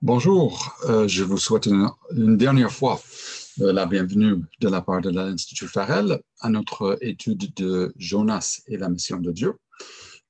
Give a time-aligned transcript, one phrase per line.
[0.00, 3.02] Bonjour, euh, je vous souhaite une, dernière fois
[3.60, 8.76] euh, la bienvenue de la part de l'Institut Farrell à notre étude de Jonas et
[8.76, 9.58] la mission de Dieu.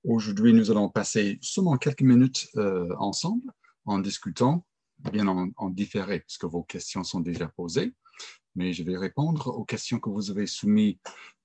[0.05, 3.53] Aujourd'hui, nous allons passer seulement quelques minutes euh, ensemble
[3.85, 4.65] en discutant,
[5.13, 7.93] bien en, en, différé, puisque vos questions sont déjà posées,
[8.55, 10.97] mais je vais répondre aux questions que vous avez soumises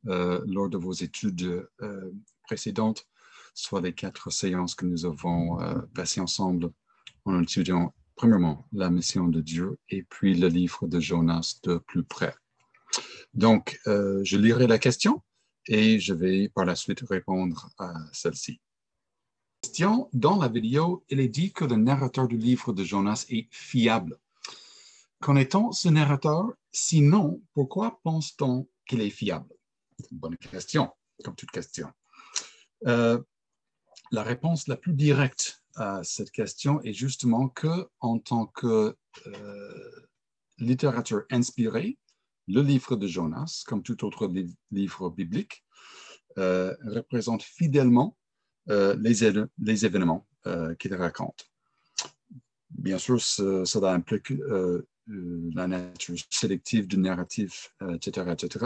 [0.06, 1.68] lors de vos études
[2.44, 3.06] précédentes,
[3.54, 5.58] soit les quatre séances que nous avons
[5.94, 6.72] passées ensemble
[7.26, 12.04] en étudiant premièrement, la mission de Dieu et puis le livre de Jonas de plus
[12.04, 12.36] près.
[13.34, 15.22] Donc, euh, je lirai la question
[15.68, 18.60] et je vais par la suite répondre à celle-ci.
[19.62, 23.48] Question, dans la vidéo, il est dit que le narrateur du livre de Jonas est
[23.50, 24.20] fiable.
[25.22, 26.52] Connaît-on ce narrateur?
[26.72, 29.50] Sinon, pourquoi pense-t-on qu'il est fiable?
[30.12, 30.92] Une bonne question,
[31.24, 31.88] comme toute question.
[32.88, 33.22] Euh,
[34.12, 38.96] la réponse la plus directe à cette question est justement que, en tant que
[39.28, 40.08] euh,
[40.58, 41.98] littérature inspirée,
[42.48, 44.32] le livre de Jonas, comme tout autre
[44.72, 45.64] livre biblique,
[46.38, 48.18] euh, représente fidèlement
[48.70, 50.28] euh, les, événements
[50.78, 51.50] qu'il raconte.
[52.70, 54.34] Bien sûr, cela implique
[55.08, 58.66] la nature sélective du narratif, etc., etc.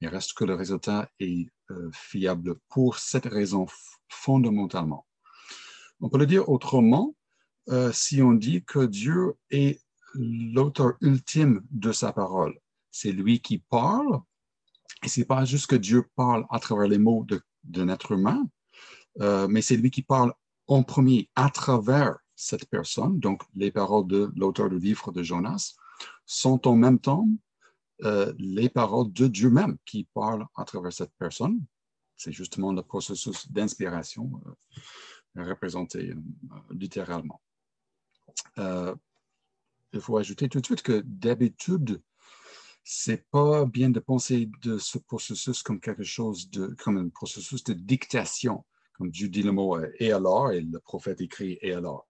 [0.00, 1.48] Il reste que le résultat est
[1.92, 3.66] fiable pour cette raison
[4.08, 5.06] fondamentalement.
[6.04, 7.16] On peut le dire autrement
[7.70, 9.80] euh, si on dit que Dieu est
[10.12, 12.60] l'auteur ultime de sa parole.
[12.90, 14.20] C'est lui qui parle,
[15.02, 17.26] et c'est pas juste que Dieu parle à travers les mots
[17.62, 18.46] d'un être humain,
[19.22, 20.34] euh, mais c'est lui qui parle
[20.66, 23.18] en premier à travers cette personne.
[23.18, 25.72] Donc, les paroles de l'auteur du livre de Jonas
[26.26, 27.26] sont en même temps
[28.02, 31.64] euh, les paroles de Dieu même qui parle à travers cette personne.
[32.18, 34.30] C'est justement le processus d'inspiration
[35.42, 36.14] représenté euh,
[36.70, 37.40] littéralement.
[38.58, 38.94] Euh,
[39.92, 42.00] il faut ajouter tout de suite que d'habitude,
[42.82, 47.64] c'est pas bien de penser de ce processus comme quelque chose de, comme un processus
[47.64, 51.72] de dictation, comme Dieu dit le mot euh, et alors, et le prophète écrit et
[51.72, 52.06] alors.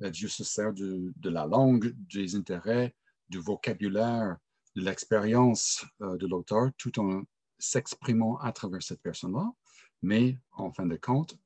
[0.00, 2.94] Dieu se sert de, de la langue, des intérêts,
[3.28, 4.38] du vocabulaire,
[4.74, 7.24] de l'expérience de l'auteur, tout en
[7.58, 9.52] s'exprimant à travers cette personne-là.
[10.00, 11.36] Mais en fin de compte,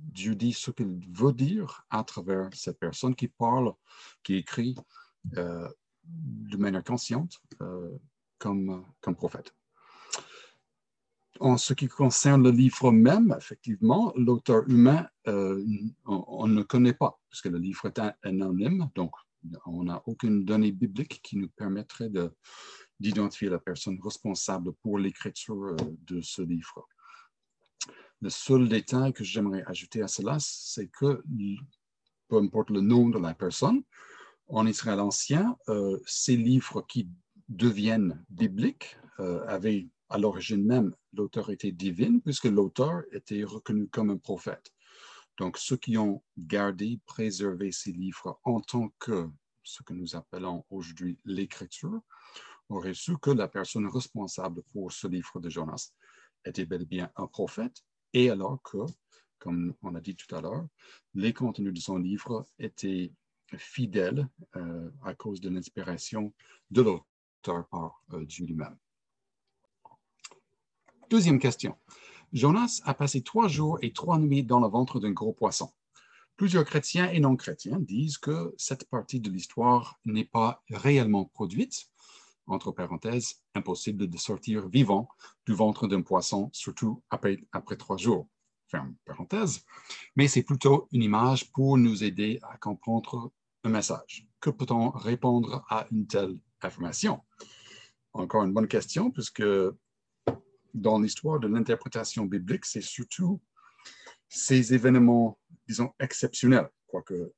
[0.00, 3.72] Dieu dit ce qu'il veut dire à travers cette personne qui parle,
[4.22, 4.76] qui écrit
[5.36, 5.68] euh,
[6.04, 7.98] de manière consciente euh,
[8.38, 9.54] comme, comme prophète.
[11.40, 15.64] En ce qui concerne le livre même, effectivement, l'auteur humain, euh,
[16.04, 19.12] on, ne connaît pas, puisque le livre est anonyme, donc
[19.66, 22.10] on n'a aucune donnée biblique qui nous permettrait
[22.98, 25.76] d'identifier la personne responsable pour l'écriture
[26.06, 26.88] de ce livre.
[28.20, 31.22] Le seul détail que j'aimerais ajouter à cela, c'est que
[32.28, 33.82] peu importe le nom de la personne,
[34.48, 37.08] en Israël ancien, euh, ces livres qui
[37.48, 44.16] deviennent bibliques euh, avaient à l'origine même l'autorité divine, puisque l'auteur était reconnu comme un
[44.16, 44.72] prophète.
[45.38, 49.28] Donc, ceux qui ont gardé, préservé ces livres en tant que
[49.62, 52.00] ce que nous appelons aujourd'hui l'écriture,
[52.68, 55.92] auraient su que la personne responsable pour ce livre de Jonas
[56.44, 58.78] était bel et bien un prophète et alors que,
[59.38, 60.66] comme on a dit tout à l'heure,
[61.14, 63.12] les contenus de son livre étaient
[63.56, 66.32] fidèles euh, à cause de l'inspiration
[66.70, 68.76] de l'auteur par euh, Dieu lui-même.
[71.08, 71.76] Deuxième question.
[72.32, 75.72] Jonas a passé trois jours et trois nuits dans le ventre d'un gros poisson.
[76.36, 81.88] Plusieurs chrétiens et non-chrétiens disent que cette partie de l'histoire n'est pas réellement produite
[82.48, 85.08] entre parenthèses, impossible de sortir vivant
[85.46, 87.38] du ventre d'un poisson, surtout après,
[87.78, 88.28] trois jours.
[90.16, 93.32] Mais c'est plutôt une image pour nous aider à comprendre
[93.64, 94.28] un message.
[94.40, 97.20] Que peut-on répondre à une telle affirmation?
[98.12, 99.42] Encore une bonne question, puisque
[100.74, 103.40] dans l'histoire de l'interprétation biblique, c'est surtout
[104.28, 107.32] ces événements, disons, exceptionnels, quoique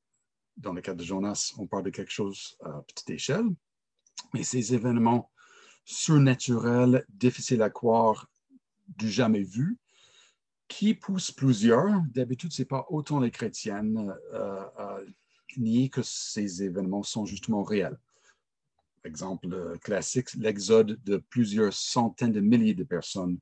[0.56, 3.46] dans le cas de Jonas, on parle de quelque chose à petite échelle,
[4.34, 5.30] mais ces événements
[5.84, 8.28] surnaturels, difficiles à croire,
[8.96, 9.78] du jamais vu,
[10.68, 15.00] qui poussent plusieurs, d'habitude, ce n'est pas autant les chrétiennes, euh, à
[15.56, 17.98] nier que ces événements sont justement réels.
[19.04, 23.38] Exemple euh, classique, l'exode de plusieurs centaines de milliers de personnes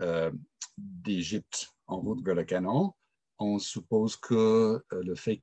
[0.00, 0.32] euh,
[0.76, 2.96] d'Égypte en route vers le Canaan.
[3.38, 5.42] On suppose que le fait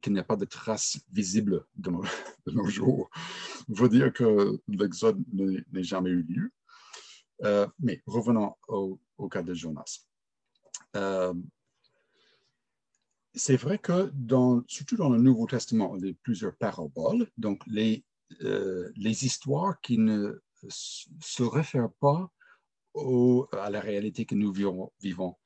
[0.00, 2.02] qu'il n'y a pas de traces visibles de nos,
[2.68, 3.10] jours,
[3.68, 6.52] veut dire que l'exode n'a jamais eu lieu.
[7.44, 8.98] Euh, mais revenons au,
[9.30, 10.06] cas de Jonas.
[10.96, 11.34] Euh,
[13.34, 14.12] c'est vrai que
[14.66, 18.04] surtout dans le Nouveau Testament, il y a plusieurs paraboles, donc les,
[18.42, 22.30] euh, les histoires qui ne se réfèrent pas
[23.52, 25.36] à la réalité que nous vivons,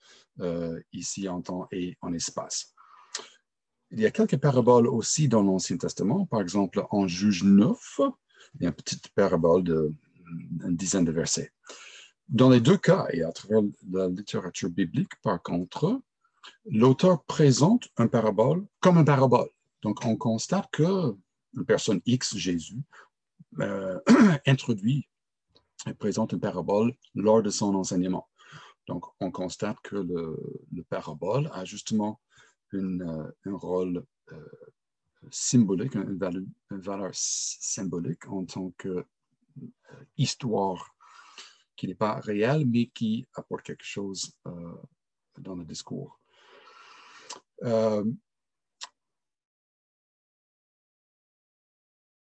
[0.92, 2.71] ici en temps et en espace.
[3.92, 8.00] Il y a quelques paraboles aussi dans l'Ancien Testament, par exemple en Juge 9,
[8.54, 9.92] il y a une petite parabole de
[10.64, 11.52] une dizaine de versets.
[12.28, 16.00] Dans les deux cas, et à travers la littérature biblique, par contre,
[16.64, 19.50] l'auteur présente un parabole comme un parabole.
[19.82, 21.14] Donc, on constate que
[21.54, 22.82] une personne X, Jésus,
[23.60, 23.98] euh,
[24.46, 25.06] introduit
[25.86, 28.28] et présente une parabole lors de son enseignement.
[28.86, 32.20] Donc, on constate que le, parabole a justement
[32.72, 34.48] une, euh, un rôle euh,
[35.30, 36.18] symbolique, une
[36.70, 38.72] valeur, symbolique en tant
[40.16, 40.94] qu'histoire
[41.76, 44.36] qui n'est pas réelle, mais qui apporte quelque chose
[45.38, 46.20] dans le discours.
[47.62, 48.04] Euh,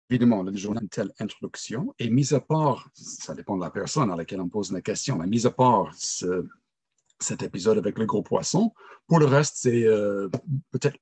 [0.08, 4.10] évidemment, le journal une telle introduction, et mis à part, ça dépend de la personne
[4.10, 5.94] à laquelle on pose la question, mais mis à part
[7.20, 8.72] cet épisode avec le gros poisson,
[9.06, 10.28] pour le reste, c'est euh,
[10.70, 10.98] peut-être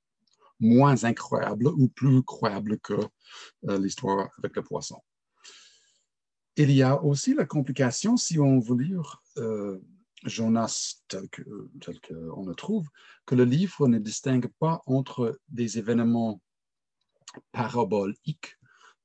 [0.60, 2.94] moins incroyable ou plus croyable que
[3.68, 5.00] euh, l'histoire avec le poisson.
[6.56, 9.22] Il y a aussi la complication, si on veut lire
[10.24, 12.88] Jonas tel qu'on tel que le trouve,
[13.26, 16.40] que le livre ne distingue pas entre des événements
[17.52, 18.56] paraboliques,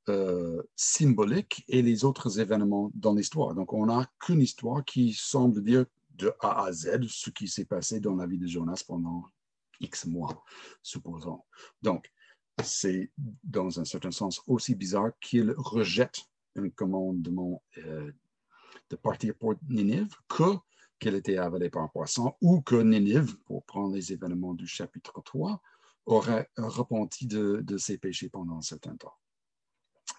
[0.10, 3.54] euh, symboliques, et les autres événements dans l'histoire.
[3.54, 7.65] Donc, on n'a qu'une histoire qui semble dire de A à Z ce qui s'est
[7.65, 9.25] passé dans la vie de Jonas pendant
[9.80, 10.44] X mois,
[10.81, 11.42] supposons.
[11.81, 12.12] Donc,
[12.63, 13.12] c'est
[13.44, 16.21] dans un certain sens aussi bizarre qu'il rejette
[16.56, 18.12] un commandement euh,
[18.89, 20.57] de partir pour Ninive que
[21.04, 25.21] qu'elle était avalée par un poisson, ou que Nénive, pour prendre les événements du chapitre
[25.21, 25.62] 3,
[26.06, 29.13] aurait repenti de, ses péchés pendant un certain temps.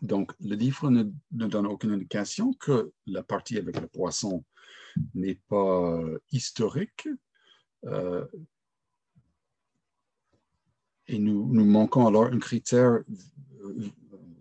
[0.03, 4.45] Donc, le livre ne, donne aucune indication que la partie avec le poisson
[5.15, 6.01] n'est pas
[6.31, 7.09] historique.
[7.85, 8.27] Euh,
[11.07, 13.01] et nous, nous, manquons alors un critère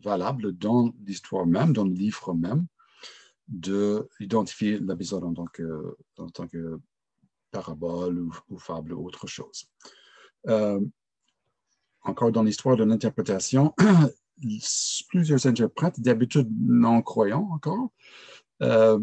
[0.03, 2.67] valable dans l'histoire même, dans le livre même,
[3.47, 6.79] d'identifier l'épisode en, tant que, en tant que
[7.51, 8.19] parabole
[8.49, 9.65] ou, fable ou autre chose.
[10.47, 10.79] Euh,
[12.01, 13.73] encore dans l'histoire de l'interprétation,
[15.09, 17.89] plusieurs interprètes, d'habitude non croyants encore,
[18.61, 18.99] euh,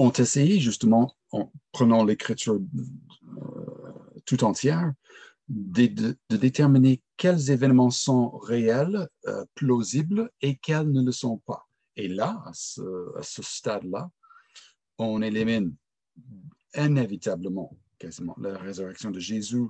[0.00, 3.92] ont essayé justement, en prenant l'écriture euh,
[4.24, 4.92] tout entière,
[5.48, 9.08] de, déterminer quels événements sont réels,
[9.54, 11.66] plausibles et quels ne le sont pas.
[11.96, 14.10] Et là, à ce, stade-là,
[14.96, 15.74] on élimine
[16.74, 19.66] inévitablement quasiment la résurrection de Jésus,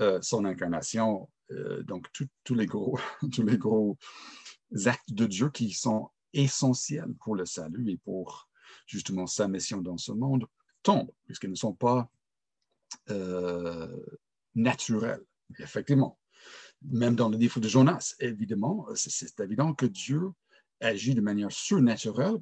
[0.00, 2.06] euh, son incarnation, euh, donc
[2.44, 2.98] tous les gros
[4.86, 8.45] actes de Dieu qui sont essentiels pour le salut et pour
[8.86, 10.46] justement sa mission dans ce monde
[10.82, 12.10] tombent, puisqu'ils ne sont pas
[13.10, 14.04] euh,
[14.54, 15.24] naturels,
[15.58, 16.18] effectivement.
[16.82, 20.32] Même dans le livre de Jonas, évidemment, c'est évident que Dieu
[20.80, 22.36] agit de manière surnaturelle,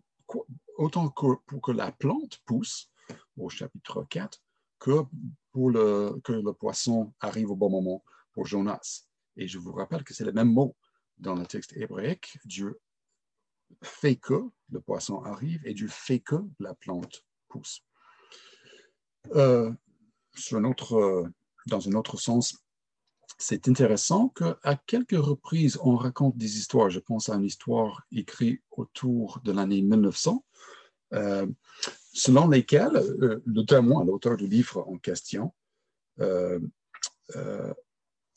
[0.76, 2.90] autant pour que la plante pousse,
[3.36, 4.42] au chapitre 4,
[4.78, 5.02] que
[5.52, 9.06] pour que le poisson arrive au bon moment pour Jonas.
[9.36, 10.76] Et je vous rappelle que c'est le même mot
[11.18, 12.38] dans le texte hébraïque.
[12.44, 12.80] Dieu
[13.82, 17.84] fait que le poisson arrive et Dieu fait que la plante pousse.
[19.34, 19.72] Euh,
[20.52, 21.30] autre,
[21.66, 22.64] dans un autre sens,
[23.38, 26.90] c'est intéressant qu'à quelques reprises, on raconte des histoires.
[26.90, 30.44] Je pense à une histoire écrite autour de l'année 1900,
[31.14, 31.46] euh,
[32.12, 35.52] selon lesquelles euh, témoin, l'auteur du livre en question,
[36.20, 36.60] euh,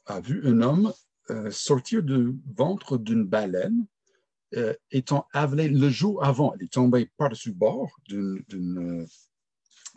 [0.06, 0.94] a vu un homme
[1.52, 3.86] sortir du ventre d'une baleine,
[4.92, 6.54] étant avalé le jour avant.
[6.56, 9.06] Il est tombé par-dessus bord d'un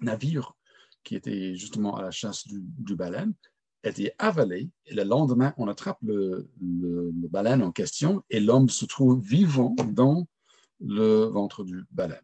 [0.00, 0.54] navire
[1.04, 3.34] qui était justement à la chasse du, du baleine
[3.82, 9.20] été avalé et le lendemain, on attrape le, baleine en question et l'homme se trouve
[9.20, 10.26] vivant dans
[10.80, 12.22] le ventre du baleine.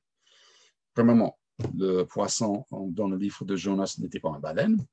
[0.94, 1.38] Premièrement,
[1.74, 4.84] le poisson dans le livre de Jonas n'était pas un baleine.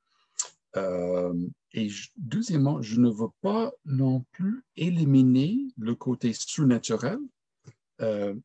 [0.76, 1.34] Euh,
[1.74, 7.18] et deuxièmement, je ne veux pas non plus éliminer le côté surnaturel
[8.02, 8.36] euh,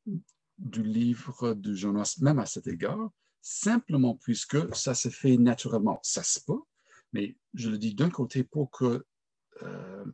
[0.59, 3.11] du livre de Jonas, même à cet égard,
[3.43, 6.01] simplement puisque ça se fait naturellement.
[6.03, 6.61] Ça se peut,
[7.13, 9.05] mais je le dis d'un côté pour que
[9.63, 10.05] euh,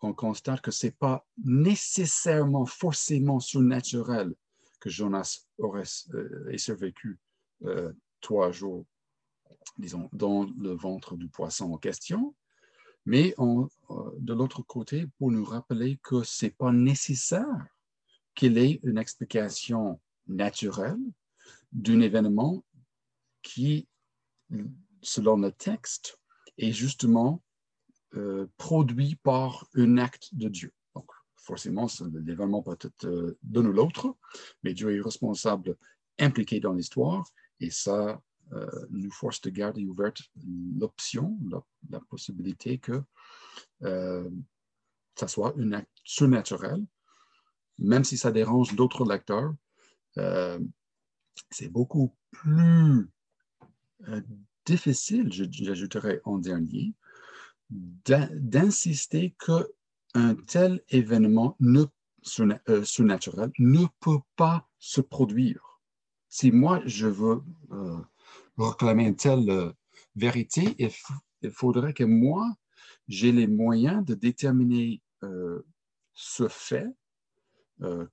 [0.00, 4.34] on constate que ce n'est pas nécessairement, forcément surnaturel
[4.80, 5.82] que Jonas aurait
[6.14, 7.18] euh, survécu
[7.64, 8.86] euh, trois jours,
[9.78, 12.34] disons, dans le ventre du poisson en question,
[13.06, 17.66] mais de l'autre côté, pour nous rappeler que ce n'est pas nécessaire
[18.34, 20.98] qu'il ait une explication naturelle
[21.72, 22.64] d'un événement
[23.42, 23.88] qui,
[25.02, 26.18] selon le texte,
[26.58, 27.42] est justement
[28.14, 30.72] euh, produit par un acte de Dieu.
[30.94, 34.16] Donc, forcément, l'événement peut être euh, d'un ou l'autre,
[34.62, 35.76] mais Dieu est responsable,
[36.18, 37.26] impliqué dans l'histoire,
[37.60, 38.20] et ça
[38.52, 40.22] euh, nous force de garder ouverte
[40.78, 41.38] l'option,
[41.90, 43.02] la, possibilité que
[43.80, 46.84] ça soit un acte surnaturel,
[47.78, 49.54] même si ça dérange d'autres lecteurs.
[51.50, 53.08] c'est beaucoup plus
[54.64, 56.94] difficile, j'ajouterais en dernier,
[57.70, 61.84] d'insister qu'un tel événement ne,
[62.68, 65.80] euh, surnaturel ne peut pas se produire.
[66.28, 67.98] Si moi, je veux euh,
[68.58, 69.72] réclamer une telle euh,
[70.16, 72.50] vérité, il, faudrait que moi,
[73.06, 75.02] j'ai les moyens de déterminer
[76.14, 76.86] ce fait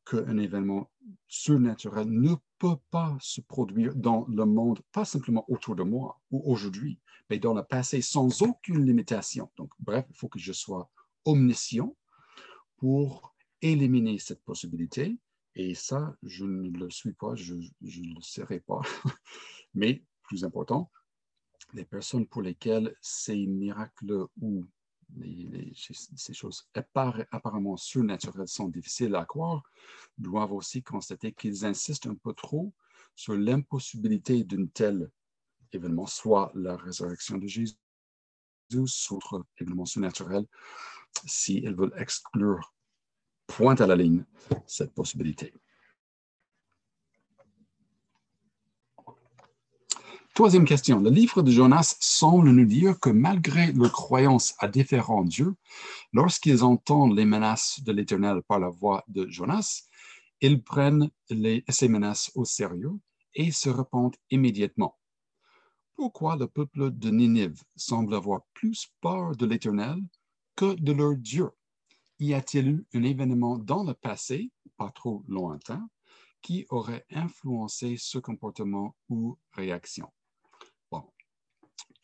[0.05, 0.89] qu'un événement
[1.27, 6.41] surnaturel ne peut pas se produire dans le monde, pas simplement autour de moi ou
[6.51, 6.99] aujourd'hui,
[7.29, 9.51] mais dans le passé sans aucune limitation.
[9.57, 10.89] Donc, bref, il faut que je sois
[11.25, 11.95] omniscient
[12.77, 15.17] pour éliminer cette possibilité.
[15.55, 18.81] Et ça, je ne le suis pas, je ne le serai pas.
[19.73, 20.91] mais plus important,
[21.73, 24.65] les personnes pour lesquelles ces miracles ou
[26.15, 26.67] ces choses
[27.31, 29.63] apparemment surnaturelles sont difficiles à croire,
[30.17, 32.73] doivent aussi constater qu'ils insistent un peu trop
[33.15, 35.09] sur l'impossibilité d'un tel
[35.71, 37.75] événement, soit la résurrection de Jésus,
[38.85, 40.45] soit autre événement surnaturel,
[41.25, 42.73] s'ils veulent exclure,
[43.47, 44.25] point à la ligne,
[44.65, 45.53] cette possibilité.
[50.35, 50.99] Troisième question.
[50.99, 55.55] Le livre de Jonas semble nous dire que malgré leur croyance à différents dieux,
[56.11, 59.83] lorsqu'ils entendent les menaces de l'Éternel par la voix de Jonas,
[60.41, 61.09] ils prennent
[61.69, 62.99] ces menaces au sérieux
[63.33, 64.97] et se repentent immédiatement.
[65.95, 70.01] Pourquoi le peuple de Ninive semble avoir plus peur de l'Éternel
[70.57, 71.49] que de leur Dieu?
[72.19, 75.87] Y a-t-il eu un événement dans le passé, pas trop lointain,
[76.41, 80.11] qui aurait influencé ce comportement ou réaction?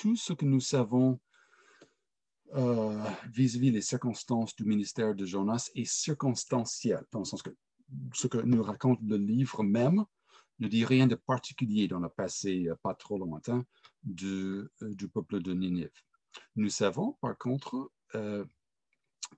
[0.02, 1.20] Tout ce que nous savons
[2.56, 7.52] euh, vis-à-vis des circonstances du ministère de Jonas est circonstanciel, dans le sens que
[8.16, 10.04] ce que nous raconte le livre même
[10.58, 13.64] ne dit rien de particulier dans le passé euh, pas trop lointain
[14.02, 15.92] du, euh, du peuple de Ninive.
[16.56, 18.44] Nous savons par contre euh,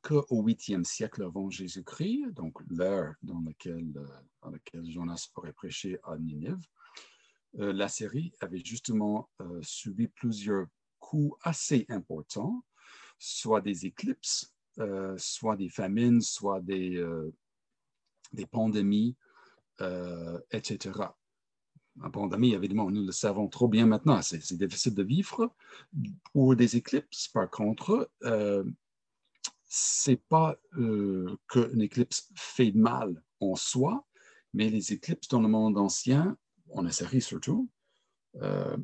[0.02, 3.92] qu'au 8e siècle avant Jésus-Christ, donc l'ère dans laquelle,
[4.42, 6.83] dans laquelle Jonas aurait prêché à Ninive, euh,
[7.56, 10.68] la série avait justement euh, subi plusieurs
[11.00, 12.64] coups assez importants,
[13.20, 17.06] soit des éclipses, euh, soit des famines, soit des,
[18.32, 19.16] des pandémies,
[20.52, 21.00] etc.
[22.02, 25.54] La pandémie, évidemment, nous le savons trop bien maintenant, c'est difficile de vivre.
[26.32, 28.10] Pour des éclipses, par contre,
[29.64, 30.58] c'est pas
[31.48, 34.08] qu'une éclipse fait mal en soi,
[34.54, 36.38] mais les éclipses dans le monde ancien
[36.74, 37.70] en Assyrie surtout,
[38.42, 38.78] euh,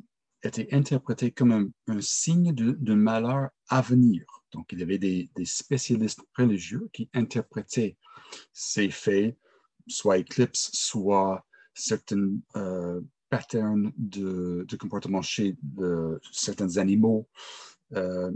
[0.44, 4.26] était interprété comme un, signe de, malheur à venir.
[4.54, 7.98] Donc, il y avait des, spécialistes religieux qui interprétaient
[8.54, 9.38] ces faits,
[9.88, 15.58] soit éclipses, soit certains euh, patterns de, comportement chez
[16.32, 17.28] certains animaux
[17.94, 18.32] euh,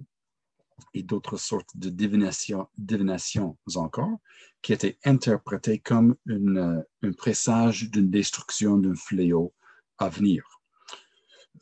[0.93, 4.17] et d'autres sortes de divinations, divinations encore,
[4.61, 9.53] qui étaient interprétées comme une, un présage d'une destruction, d'un fléau
[9.97, 10.43] à venir.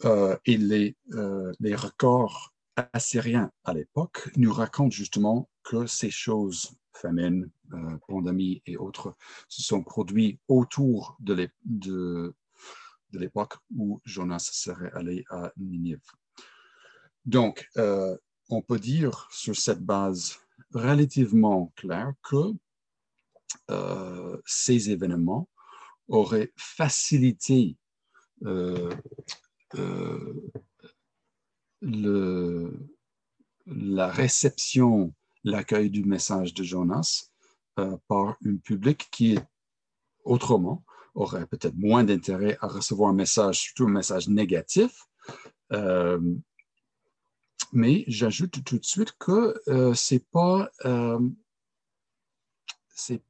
[0.05, 2.53] Euh, et les, euh, les records
[2.93, 9.15] assyriens à l'époque nous racontent justement que ces choses, famines, euh, pandémies et autres,
[9.47, 11.49] se sont produits autour de
[13.13, 16.01] l'époque où Jonas serait allé à Ninive.
[17.25, 18.17] Donc, euh,
[18.51, 20.37] on peut dire sur cette base
[20.73, 22.53] relativement claire que
[23.69, 25.49] euh, ces événements
[26.07, 27.77] auraient facilité
[28.43, 28.93] euh,
[29.75, 30.51] euh,
[33.65, 37.29] la réception, l'accueil du message de Jonas
[38.07, 39.39] par un public qui,
[40.23, 40.83] autrement,
[41.15, 45.07] aurait peut-être moins d'intérêt à recevoir un message, surtout un message négatif,
[47.73, 51.19] mais j'ajoute tout de suite que euh, c'est pas euh,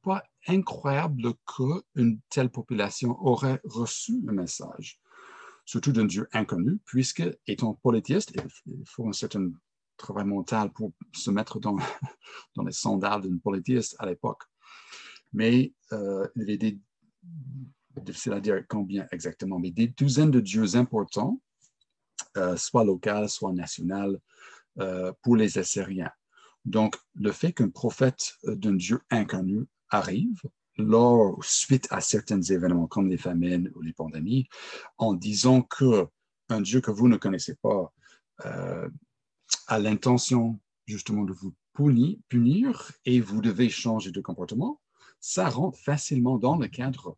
[0.02, 5.00] pas incroyable qu'une telle population aurait reçu le message,
[5.64, 8.32] surtout d'un Dieu inconnu, puisque, étant polythéiste,
[8.66, 9.56] il faut une certaine
[9.96, 11.76] travail mental pour se mettre dans,
[12.56, 14.42] dans les sandales d'une polythéiste à l'époque.
[15.32, 16.78] Mais euh, il y avait des,
[18.02, 21.40] difficile combien exactement, mais des douzaines de dieux importants,
[22.36, 24.18] euh, soit locaux, soit nationaux,
[24.80, 26.10] euh, pour les Assyriens.
[26.64, 30.42] Donc, le fait qu'un prophète d'un dieu inconnu arrive,
[30.78, 34.48] lors, suite à certains événements comme les famines ou les pandémies,
[34.98, 36.06] en disant que
[36.48, 37.92] un Dieu que vous ne connaissez pas
[38.44, 38.88] euh,
[39.66, 41.54] a l'intention justement de vous
[42.28, 44.80] punir, et vous devez changer de comportement,
[45.20, 47.16] ça rentre facilement dans le cadre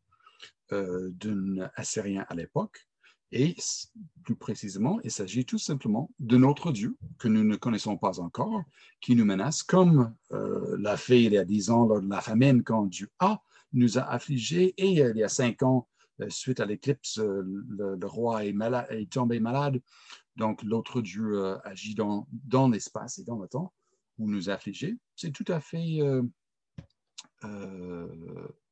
[0.72, 2.86] euh, d'un Assyrien à l'époque.
[3.36, 3.56] Et
[4.22, 8.62] plus précisément, il s'agit tout simplement de notre Dieu que nous ne connaissons pas encore,
[9.00, 12.20] qui nous menace, comme euh, l'a fait il y a dix ans lors de la
[12.20, 14.72] famine, quand Dieu a nous a affligés.
[14.76, 15.88] Et euh, il y a cinq ans,
[16.20, 19.82] euh, suite à l'éclipse, le, roi est, tombé malade.
[20.36, 23.72] Donc l'autre Dieu agit dans, dans l'espace et dans le temps
[24.16, 24.96] où nous a affligés.
[25.16, 25.98] C'est tout à fait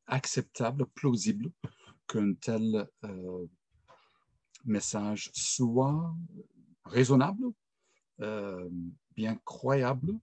[0.07, 1.51] acceptable, plausible
[2.07, 2.89] qu'un tel
[4.65, 6.15] message soit
[6.85, 7.45] raisonnable,
[8.21, 8.69] euh,
[9.17, 10.19] bien croyable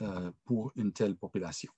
[0.00, 1.72] euh, pour une telle population.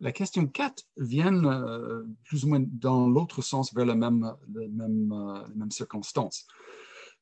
[0.00, 4.68] La question 4 vient euh, plus ou moins dans l'autre sens, vers la même, les
[4.68, 6.46] mêmes circonstances.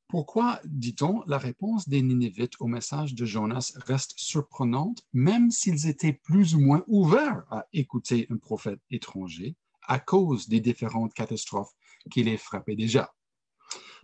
[0.09, 6.15] Pourquoi, dit-on, la réponse des Ninivites au message de Jonas reste surprenante, même s'ils étaient
[6.15, 9.55] plus ou moins ouverts à écouter un prophète étranger
[9.89, 11.73] à cause des différentes catastrophes
[12.11, 13.13] qui les frappaient déjà?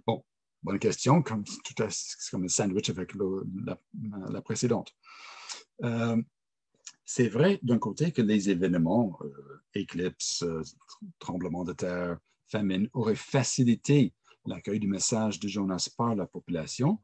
[0.06, 0.24] Bon,
[0.62, 1.88] bonne question, comme, tout à,
[2.30, 4.92] comme un sandwich avec la, précédente.
[5.82, 6.20] Euh,
[7.04, 10.62] c'est vrai d'un côté que les événements, euh, éclipses, euh,
[11.18, 14.14] tremblements de terre, famine, auraient facilité
[14.46, 16.98] l'accueil du message de Jonas par la population,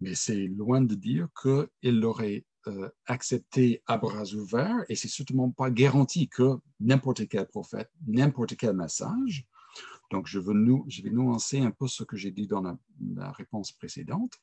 [0.00, 5.50] mais c'est loin de dire qu'il l'aurait euh, accepté à bras ouverts et c'est certainement
[5.50, 9.46] pas garanti que n'importe quel prophète, n'importe quel message.
[10.10, 13.32] Donc, je, veux nous, je vais nuancer un peu ce que j'ai dit dans la,
[13.32, 14.34] réponse précédente.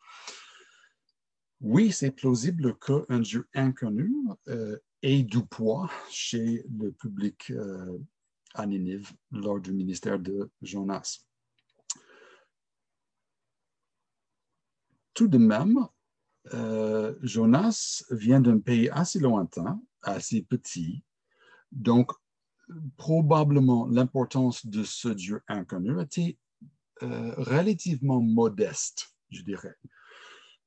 [1.60, 4.12] Oui, c'est plausible qu'un Dieu inconnu
[4.48, 8.00] euh, ait du poids chez le public euh,
[8.54, 11.20] à Ninive lors du ministère de Jonas.
[15.14, 15.88] Tout de même,
[16.54, 21.04] euh, Jonas vient d'un pays assez lointain, assez petit,
[21.72, 22.12] donc
[22.98, 26.38] probablement l'importance de ce Dieu inconnu était
[27.04, 29.76] euh, relativement modeste, je dirais,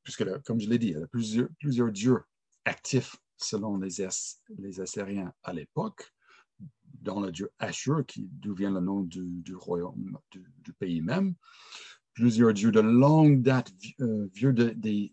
[0.03, 2.23] puisque, comme je l'ai dit, il y a plusieurs, dieux
[2.65, 4.01] actifs selon les,
[4.81, 6.13] Assyriens à l'époque,
[7.01, 11.35] dans le dieu Ashur, qui d'où vient le nom du, royaume, du, pays même,
[12.13, 15.13] plusieurs dieux de longue date, euh, vieux des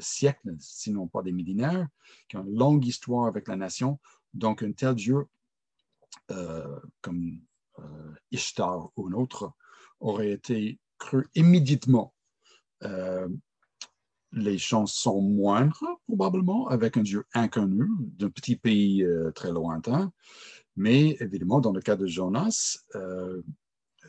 [0.00, 1.88] siècles, sinon pas des millénaires,
[2.28, 3.98] qui ont une longue histoire avec la nation.
[4.34, 5.26] Donc, un tel Dieu
[6.30, 7.40] euh, comme
[7.78, 9.52] euh, Ishtar ou un autre
[10.00, 12.14] aurait été cru immédiatement.
[12.82, 13.28] Euh,
[14.32, 20.12] les chances sont moindres, probablement, avec un Dieu inconnu d'un petit pays très lointain.
[20.74, 22.78] Mais évidemment, dans le cas de Jonas,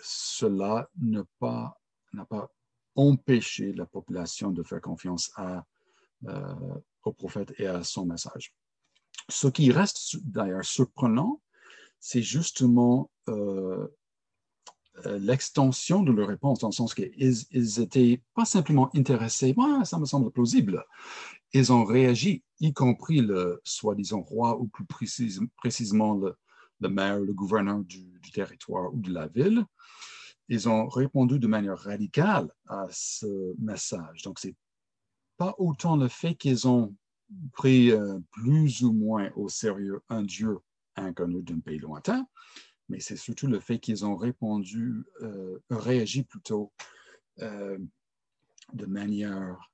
[0.02, 1.80] cela n'a pas,
[2.28, 2.52] pas
[2.98, 5.32] empêcher la population de faire confiance
[6.28, 6.56] euh,
[7.04, 8.54] au prophète et à son message.
[9.30, 11.42] Ce qui reste d'ailleurs surprenant,
[12.00, 13.88] c'est justement euh,
[15.06, 20.06] euh, l'extension de leur réponse, dans le sens qu'ils n'étaient pas simplement intéressés, ça me
[20.06, 20.84] semble plausible,
[21.54, 24.86] ils ont réagi, y compris le soi-disant roi, ou plus
[25.58, 29.66] précisément le, maire, le gouverneur du, territoire ou de la ville,
[30.50, 34.24] ils ont répondu de manière radicale à ce message.
[34.24, 34.56] Donc, c'est
[35.38, 36.96] pas autant le fait qu'ils ont
[37.54, 40.58] pris euh, plus ou moins au sérieux un Dieu
[40.96, 42.28] inconnu d'un pays lointain,
[42.90, 46.74] mais c'est surtout le fait qu'ils ont répondu, euh, réagi plutôt
[47.40, 47.78] euh,
[48.74, 49.72] de manière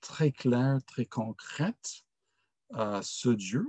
[0.00, 2.04] très claire, très concrète
[2.72, 3.66] à ce Dieu.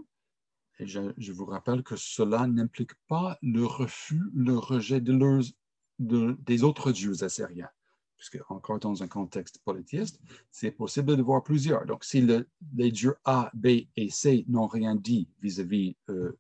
[0.80, 7.70] Je, vous rappelle que cela n'implique pas le refus, le rejet des autres dieux assyriens.
[8.18, 11.86] Puisque, encore dans un contexte polythéiste, c'est possible de voir plusieurs.
[11.86, 12.28] Donc, si
[12.76, 16.38] les dieux A, B et C n'ont rien dit vis-à-vis euh,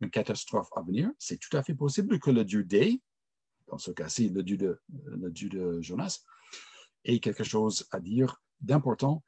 [0.00, 3.02] une catastrophe à venir, c'est tout à fait possible que le dieu D,
[3.66, 6.20] dans ce cas-ci, le dieu de Jonas,
[7.04, 9.22] ait quelque chose à dire d'important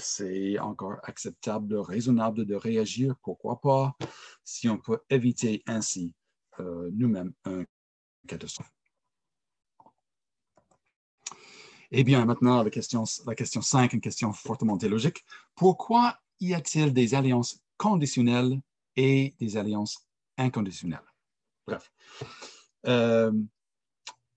[0.00, 3.96] c'est encore acceptable, raisonnable de réagir, pourquoi pas,
[4.44, 6.14] si on peut éviter ainsi
[6.58, 7.66] euh, nous-mêmes une
[8.26, 8.70] catastrophe.
[11.92, 15.24] Eh bien, maintenant, la question, la question 5, une question fortement théologique.
[15.56, 18.60] Pourquoi y a-t-il des alliances conditionnelles
[18.94, 20.06] et des alliances
[20.38, 21.00] inconditionnelles?
[21.66, 21.90] Bref.
[22.86, 23.32] Euh,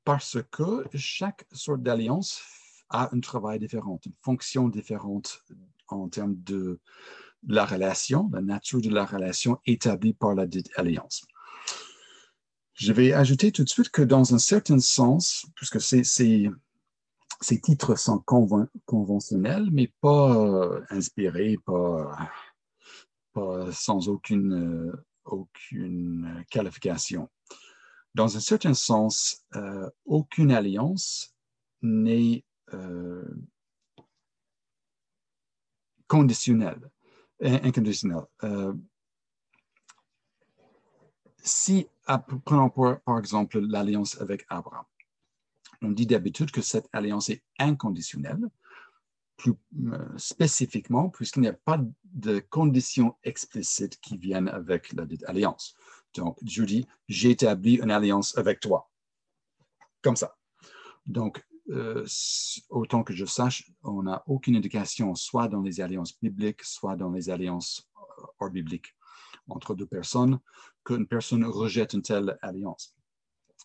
[0.04, 2.41] parce que chaque sorte d'alliance
[2.93, 5.43] a un travail différent, une fonction différente
[5.89, 6.79] en termes de
[7.47, 11.25] la relation, la nature de la relation établie par la dite alliance.
[12.73, 16.49] Je vais ajouter tout de suite que dans un certain sens, puisque ces,
[17.62, 18.23] titres sont
[18.86, 22.32] conventionnels, mais pas euh, inspirés, pas,
[23.71, 27.29] sans aucune, euh, aucune qualification.
[28.15, 31.36] Dans un certain sens, euh, aucune alliance
[31.82, 32.43] n'est
[36.08, 36.90] conditionnelle,
[37.42, 38.26] inconditionnelle
[41.44, 41.88] si,
[42.46, 44.86] prenons par, exemple l'alliance avec Abraham,
[45.82, 48.48] on dit d'habitude que cette alliance est inconditionnelle,
[49.36, 49.54] plus
[49.88, 55.76] euh, spécifiquement, puisqu'il n'y a pas de conditions explicites qui viennent avec la dite alliance.
[56.14, 58.90] Donc, je dis, j'établis une alliance avec toi.
[60.02, 60.38] Comme ça.
[61.06, 62.06] Donc, euh,
[62.69, 67.12] autant que je sache, on n'a aucune indication, soit dans les alliances bibliques, soit dans
[67.12, 68.93] les alliances euh, hors bibliques
[69.47, 70.39] entre deux personnes,
[70.84, 72.95] qu'une personne rejette une telle alliance.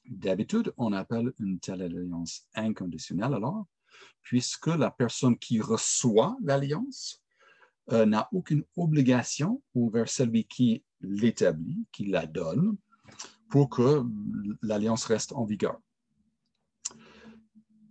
[0.07, 3.67] D'habitude, on appelle une telle alliance inconditionnelle alors,
[4.23, 7.23] puisque la personne qui reçoit l'alliance
[7.91, 12.77] euh, n'a aucune obligation envers celui qui l'établit, qui la donne,
[13.51, 14.05] pour que
[14.63, 15.81] l'alliance reste en vigueur.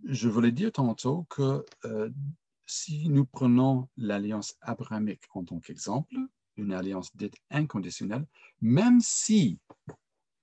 [0.08, 2.08] Je voulais dire tantôt que euh,
[2.64, 6.14] si nous prenons l'alliance abrahamique en tant qu'exemple,
[6.56, 8.26] une alliance dite inconditionnelle,
[8.62, 9.58] même si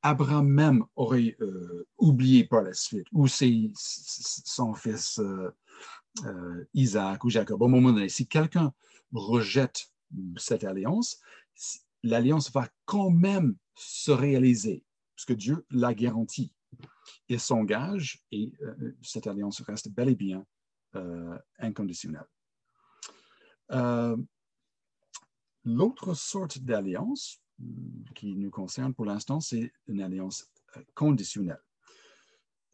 [0.04, 7.60] Abraham même aurait euh, oublié par la suite, ou son fils euh, Isaac ou Jacob,
[7.63, 8.71] au moment donné, si quelqu'un
[9.13, 9.91] rejette
[10.38, 11.19] cette alliance,
[12.04, 14.84] l'alliance va quand même se réaliser,
[15.15, 16.54] parce que Dieu l'a garanti.
[17.30, 18.52] Il s'engage et
[19.02, 20.46] cette alliance reste bel et bien
[21.60, 22.28] inconditionnelle.
[25.66, 27.66] L'autre sorte d'alliance euh,
[28.14, 31.62] qui nous concerne pour l'instant, c'est une alliance euh, conditionnelle,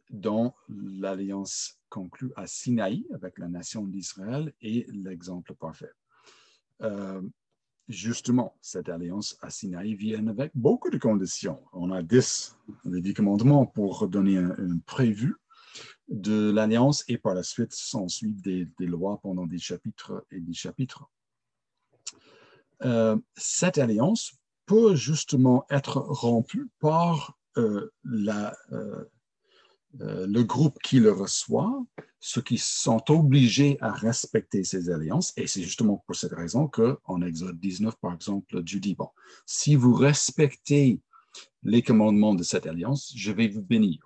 [0.10, 5.92] dont l'alliance conclue à Sinaï avec la nation d'Israël est l'exemple parfait.
[7.90, 11.62] Justement, cette alliance à Sinaï vient avec beaucoup de conditions.
[11.74, 15.36] On a dix, les dix commandements pour donner un, prévu
[16.08, 20.40] de l'alliance et par la suite s'en suivent des, des lois pendant des chapitres et
[20.40, 21.10] des chapitres.
[22.84, 24.34] Euh, cette alliance
[24.66, 29.04] peut justement être rompue par euh, la, euh,
[30.00, 31.84] le groupe qui le reçoit,
[32.20, 35.34] ceux qui sont obligés à respecter ces alliances.
[35.38, 39.10] Et c'est justement pour cette raison qu'en Exode 19, par exemple, Dieu dit, bon,
[39.46, 41.02] si vous respectez
[41.64, 44.00] les commandements de cette alliance, je vais vous bénir.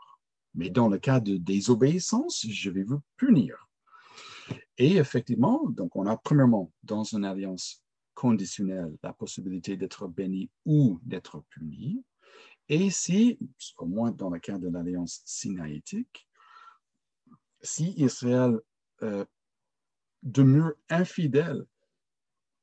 [0.53, 3.67] Mais dans le cas de désobéissance, je vais vous punir.
[4.77, 10.99] Et effectivement, donc on a premièrement dans une alliance conditionnel, la possibilité d'être béni ou
[11.03, 12.03] d'être puni.
[12.69, 13.37] Et si,
[13.77, 16.27] au moins dans le cas de l'alliance sinaïtique,
[17.61, 18.59] si Israël
[19.03, 19.25] euh,
[20.23, 21.65] demeure infidèle,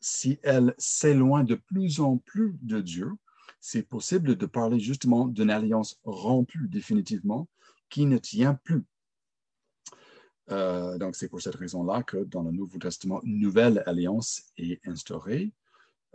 [0.00, 3.12] si elle s'éloigne de plus en plus de Dieu,
[3.60, 7.48] c'est possible de parler justement d'une alliance rompue définitivement
[7.88, 8.84] qui ne tient plus.
[10.50, 14.84] Euh, donc, c'est pour cette raison-là que dans le Nouveau Testament, une nouvelle alliance est
[14.88, 15.52] instaurée,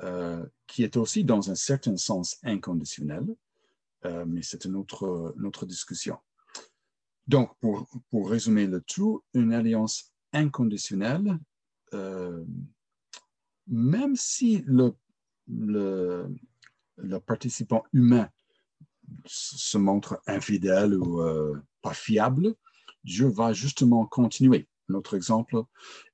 [0.02, 3.28] euh, qui est aussi dans un certain sens inconditionnelle,
[4.06, 6.18] euh, mais c'est une autre, discussion.
[7.28, 11.38] Donc, pour, pour, résumer le tout, une alliance inconditionnelle,
[13.68, 14.94] même si le,
[15.48, 16.28] le,
[17.26, 18.30] participant humain
[19.26, 21.22] se montre infidèle ou
[21.82, 22.56] pas fiable,
[23.04, 24.68] Dieu va justement continuer.
[24.90, 25.64] Notre exemple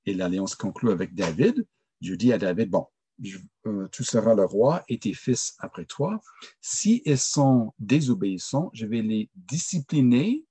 [0.06, 1.66] est l'alliance conclue avec David.
[2.02, 2.88] Dieu dit à David, bon,
[3.66, 6.20] euh, tu seras le roi et tes fils après toi.
[6.62, 10.46] Si ils sont désobéissants, je vais les discipliner,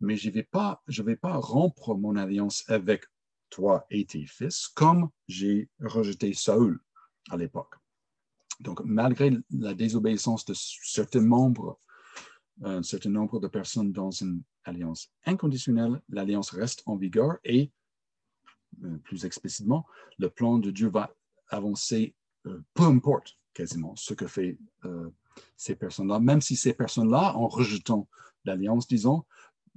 [0.00, 3.04] mais je ne vais, pas, vais pas rompre mon alliance avec
[3.50, 6.78] toi et tes fils comme j'ai rejeté Saül
[7.30, 7.74] à l'époque.
[8.60, 11.78] Donc, malgré la désobéissance de certains membres
[12.62, 17.72] un certain nombre de personnes dans une alliance inconditionnelle, l'alliance reste en vigueur et,
[18.84, 19.86] euh, plus explicitement,
[20.18, 21.14] le plan de Dieu va
[21.48, 22.14] avancer,
[22.46, 25.10] euh, peu importe quasiment ce que fait euh,
[25.56, 28.08] ces personnes-là, même si ces personnes-là, en rejetant
[28.44, 29.24] l'alliance, disons,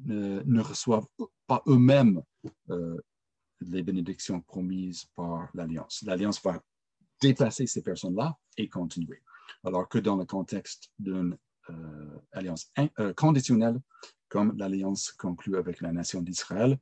[0.05, 1.07] ne reçoivent
[1.47, 2.21] pas eux-mêmes
[3.61, 6.03] les bénédictions promises par l'Alliance.
[6.05, 6.61] L'Alliance va
[7.21, 9.23] dépasser ces personnes-là et continuer.
[9.63, 11.37] Alors que dans le contexte d'une
[11.69, 13.79] euh, alliance euh, conditionnelle,
[14.29, 16.77] comme l'alliance conclue avec la nation d'Israël,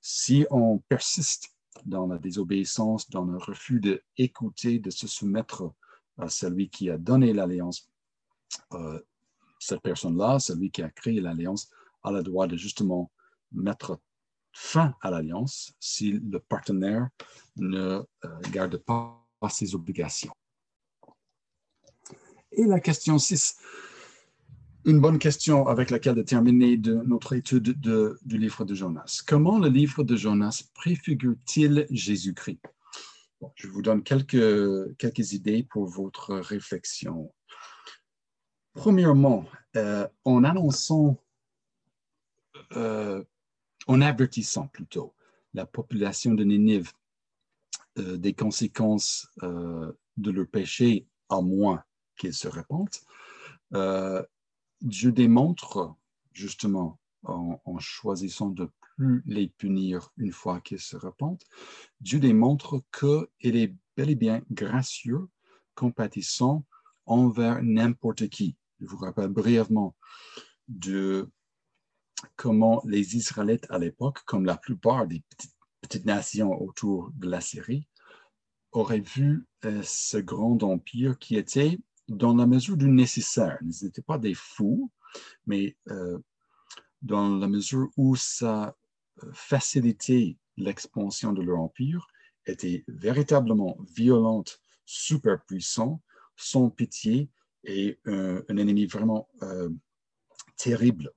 [0.00, 1.54] si on persiste
[1.84, 5.72] dans la désobéissance, dans le refus d'écouter, de se soumettre
[6.18, 7.88] à celui qui a donné l'alliance,
[8.72, 9.00] euh,
[9.58, 11.70] cette personne-là, celui qui a créé l'alliance,
[12.02, 13.10] a le droit de justement
[13.52, 14.00] mettre
[14.52, 17.08] fin à l'alliance si le partenaire
[17.56, 18.02] ne
[18.50, 20.32] garde pas ses obligations.
[22.52, 23.58] Et la question 6,
[24.84, 29.22] une bonne question avec laquelle de terminer notre étude du livre de Jonas.
[29.26, 32.60] Comment le livre de Jonas préfigure-t-il Jésus-Christ?
[33.54, 37.32] je vous donne quelques, idées pour votre réflexion.
[38.74, 41.16] Premièrement, euh, en annonçant,
[42.76, 43.24] euh,
[43.86, 45.14] en avertissant plutôt
[45.54, 46.92] la population de Nénive
[47.98, 51.82] euh, des conséquences euh, de leur péché, à moins
[52.16, 52.88] qu'ils se répandent,
[54.80, 55.94] Dieu démontre
[56.32, 61.42] justement en, choisissant de plus les punir une fois qu'ils se répandent,
[62.00, 65.28] Dieu démontre qu'il est bel et bien gracieux,
[65.74, 66.64] compatissant
[67.06, 68.56] envers n'importe qui.
[68.80, 69.94] Je vous rappelle brièvement
[70.68, 71.30] de
[72.36, 77.40] comment les Israélites à l'époque, comme la plupart des petites petite nation autour de la
[77.40, 77.86] Syrie,
[78.72, 81.78] aurait vu euh, ce grand empire qui était
[82.10, 83.58] dans la mesure du nécessaire.
[83.62, 84.90] Ils n'étaient pas des fous,
[85.46, 86.18] mais euh,
[87.00, 88.76] dans la mesure où ça
[89.22, 92.06] euh, facilitait l'expansion de leur empire,
[92.46, 96.02] était véritablement violente, super puissant,
[96.36, 97.30] sans pitié
[97.64, 99.28] et un ennemi vraiment
[100.56, 101.12] terrible.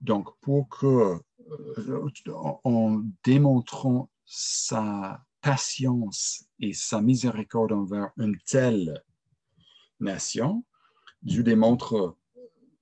[0.00, 2.10] Donc, pour que euh,
[2.64, 9.02] en démontrant sa patience et sa miséricorde envers une telle
[10.00, 10.64] nation,
[11.22, 12.16] Dieu démontre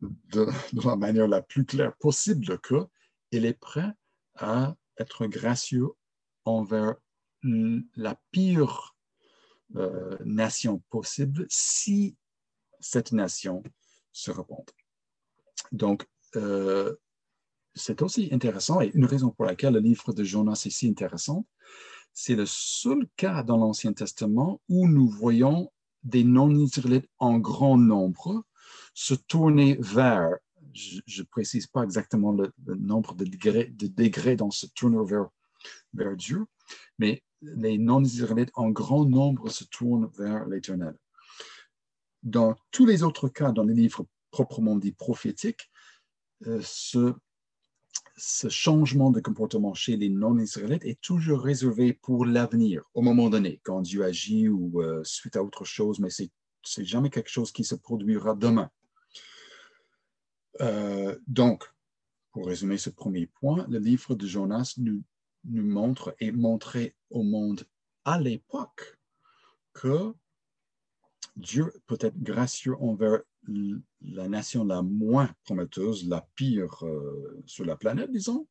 [0.01, 0.47] de,
[0.85, 3.93] la manière la plus claire possible qu'il est prêt
[4.37, 5.89] à être gracieux
[6.45, 6.95] envers
[7.43, 8.97] la pire
[9.77, 12.17] euh, nation possible si
[12.81, 13.63] cette nation
[14.13, 14.71] se repent.
[15.73, 16.95] Donc, euh,
[17.75, 21.47] c'est aussi intéressant et une raison pour laquelle le livre de Jonas est si intéressant,
[22.13, 25.73] c'est le seul cas dans l'Ancien Testament où nous voyons
[26.05, 28.45] des non-israélites en grand nombre
[28.95, 30.31] se tourner vers,
[30.73, 35.05] je ne précise pas exactement le, nombre de degrés, dans ce tourneur
[35.93, 36.47] vers, Dieu,
[36.99, 40.97] mais les non-israélites en grand nombre se tournent vers l'Éternel.
[42.23, 45.71] Dans tous les autres cas, dans les livres proprement dit prophétiques,
[46.47, 47.15] euh, ce
[48.17, 53.61] ce changement de comportement chez les non-israélites est toujours réservé pour l'avenir, au moment donné,
[53.65, 56.31] quand Dieu agit ou euh, suite à autre chose, mais c'est
[56.79, 58.71] n'est jamais quelque chose qui se produira demain.
[60.61, 61.71] Euh, donc,
[62.31, 65.03] pour résumer ce premier point, le livre de Jonas nous,
[65.45, 67.65] nous montre et montrait au monde
[68.05, 68.99] à l'époque
[69.73, 70.15] que
[71.37, 77.77] Dieu peut être gracieux envers la nation la moins prometteuse, la pire euh, sur la
[77.77, 78.47] planète, disons.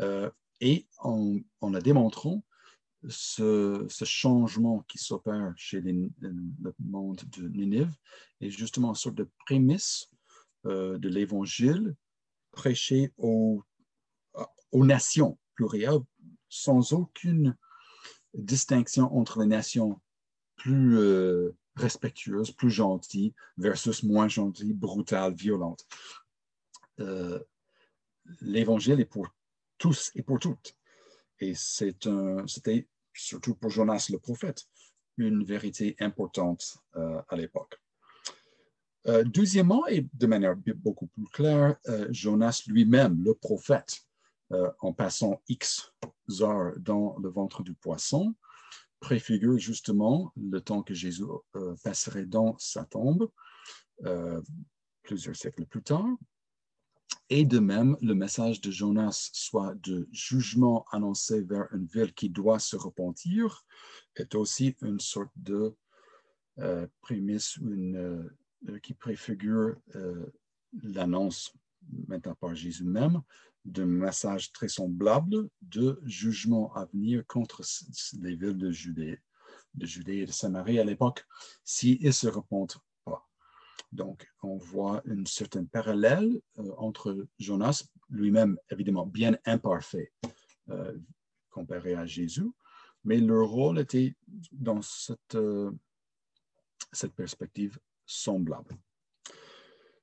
[0.00, 2.44] Euh, et en, la démontrant,
[3.08, 7.94] ce, changement qui s'opère chez le monde de Ninive
[8.40, 10.10] est justement une sorte de prémisse
[10.66, 11.94] euh, de l'évangile
[12.52, 13.62] prêché aux,
[14.72, 16.00] aux nations plurielles
[16.48, 17.56] sans aucune
[18.32, 20.00] distinction entre les nations
[20.56, 20.98] plus
[21.76, 25.86] respectueuse, plus gentille versus moins gentille, brutale, violente.
[27.00, 27.40] Euh,
[28.40, 29.28] L'évangile est pour
[29.76, 30.76] tous et pour toutes.
[31.40, 34.64] Et c'était surtout pour Jonas le prophète
[35.18, 37.78] une vérité importante euh, à l'époque.
[39.06, 41.76] Euh, deuxièmement, et de manière beaucoup plus claire,
[42.08, 44.00] Jonas lui-même, le prophète,
[44.80, 45.92] en passant X
[46.40, 48.34] heures dans le ventre du poisson,
[49.04, 53.30] préfigure justement le temps que Jésus euh, passerait dans sa tombe
[54.04, 54.40] euh,
[55.02, 56.08] plusieurs siècles plus tard.
[57.28, 62.30] Et de même, le message de Jonas, soit de jugement annoncé vers une ville qui
[62.30, 63.66] doit se repentir,
[64.16, 65.74] est aussi une sorte de
[66.60, 67.58] euh, prémisse
[68.82, 69.76] qui préfigure
[70.82, 71.52] l'annonce
[72.08, 73.20] maintenant par Jésus même
[73.64, 77.62] d'un message très semblable de jugement à venir contre
[78.20, 79.18] les villes de Judée,
[79.74, 81.24] de Judée et de Samarie à l'époque,
[81.64, 83.26] s'ils ne se repentent pas.
[83.92, 90.12] Donc, on voit une certaine parallèle euh, entre Jonas, lui-même évidemment bien imparfait
[91.50, 92.50] comparé à Jésus,
[93.04, 94.14] mais leur rôle était
[94.50, 95.36] dans cette,
[96.92, 98.76] cette perspective semblable.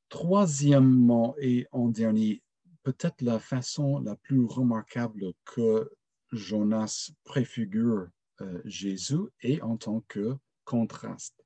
[0.07, 2.43] Troisièmement et en dernier,
[2.83, 5.89] peut-être la façon la plus remarquable que
[6.31, 8.07] Jonas préfigure
[8.41, 11.45] euh, Jésus est en tant que contraste.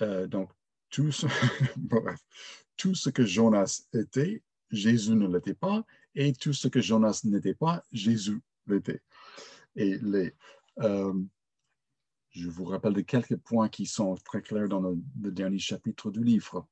[0.00, 0.50] Euh, donc,
[0.90, 7.54] tout ce, que Jonas était, Jésus ne l'était pas, et tout ce que Jonas n'était
[7.54, 9.00] pas, Jésus l'était.
[9.74, 10.34] Et les,
[10.80, 11.14] euh,
[12.30, 14.96] je vous rappelle de quelques points qui sont très clairs dans le,
[15.30, 16.68] dernier chapitre du livre.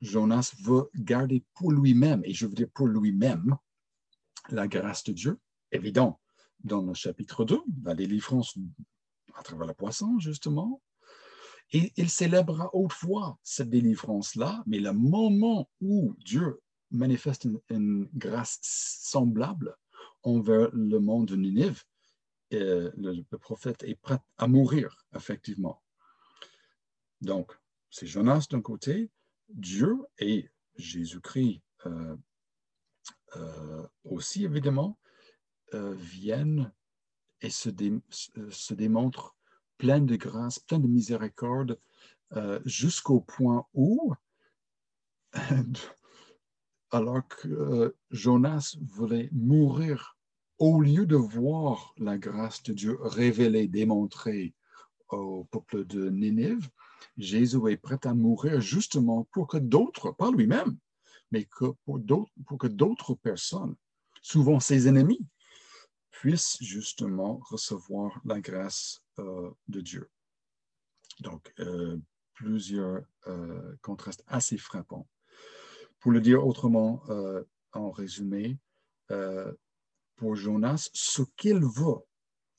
[0.00, 3.56] Jonas veut garder pour lui-même, et je veux dire pour lui-même,
[4.48, 5.38] la grâce de Dieu.
[5.72, 6.20] Évident,
[6.64, 8.56] dans le chapitre 2, la délivrance
[9.34, 10.82] à travers le poisson, justement.
[11.72, 16.60] Et il célébrera autrefois cette délivrance-là, mais le moment où Dieu
[16.90, 19.76] manifeste une, grâce semblable
[20.22, 21.84] envers le monde de Ninive,
[22.52, 25.80] euh, le, prophète est prêt à mourir, effectivement.
[27.20, 27.52] Donc,
[27.90, 29.10] c'est Jonas d'un côté,
[29.54, 32.16] Dieu et Jésus-Christ euh,
[33.36, 34.98] euh, aussi, évidemment,
[35.74, 36.72] euh, viennent
[37.40, 37.70] et se,
[38.50, 39.36] se, démontrent
[39.78, 41.78] plein de grâce, plein de miséricorde,
[42.64, 44.14] jusqu'au point où,
[46.92, 50.16] alors que Jonas voulait mourir,
[50.58, 54.54] au lieu de voir la grâce de Dieu révélée, démontrée
[55.08, 56.70] au peuple de Ninive,
[57.16, 60.76] Jésus est prêt à mourir justement pour que d'autres, pas lui-même,
[61.30, 61.76] mais pour,
[62.46, 63.76] pour que d'autres personnes,
[64.22, 65.26] souvent ses ennemis,
[66.10, 70.10] puissent justement recevoir la grâce euh, de Dieu.
[71.20, 71.96] Donc, euh,
[72.34, 75.08] plusieurs euh, contrastes assez frappants.
[75.98, 77.02] Pour le dire autrement,
[77.72, 78.58] en résumé,
[80.16, 82.00] pour Jonas, ce qu'il veut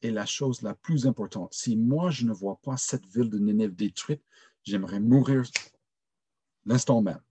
[0.02, 1.54] est la chose la plus importante.
[1.54, 4.24] Si moi, je ne vois pas cette ville de Nénéve détruite,
[4.64, 5.44] j'aimerais mourir
[6.66, 7.22] l'instant même.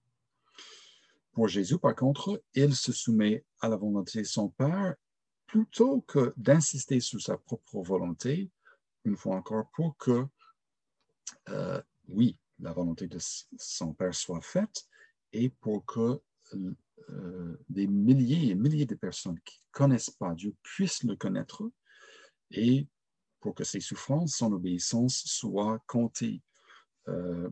[1.33, 4.95] Pour Jésus, par contre, il se soumet à la volonté de son Père
[5.47, 8.51] plutôt que d'insister sur sa propre volonté,
[9.05, 10.27] une fois encore, pour que,
[11.49, 13.19] euh, oui, la volonté de
[13.59, 14.87] son Père soit faite
[15.33, 16.21] et pour que
[17.11, 21.71] euh, des milliers et milliers de personnes qui ne connaissent pas Dieu puissent le connaître
[22.51, 22.87] et
[23.41, 26.43] pour que ses souffrances, son obéissance soient comptées,
[27.09, 27.49] euh,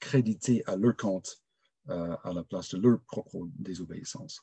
[0.00, 1.42] créditées à leur compte
[1.90, 4.40] euh, à la place de leur propre désobéissance.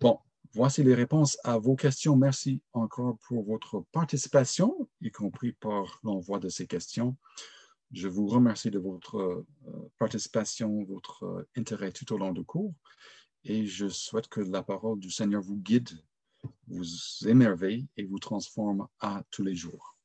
[0.00, 0.18] Bon,
[0.52, 2.16] voici les réponses à vos questions.
[2.16, 7.16] Merci encore pour votre participation, y compris par l'envoi de ces questions.
[7.92, 12.74] Je vous remercie de votre euh, participation, votre intérêt tout au long du cours
[13.44, 15.90] et je souhaite que la parole du Seigneur vous guide
[16.66, 16.84] vous
[17.26, 19.96] émerveille et vous transforme à tous les jours.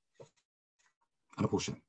[1.38, 1.80] À la prochaine.